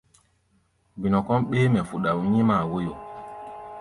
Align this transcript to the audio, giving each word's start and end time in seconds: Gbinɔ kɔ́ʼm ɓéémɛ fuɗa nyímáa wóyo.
Gbinɔ 0.99 1.19
kɔ́ʼm 1.27 1.41
ɓéémɛ 1.49 1.79
fuɗa 1.89 2.09
nyímáa 2.31 2.63
wóyo. 2.71 2.93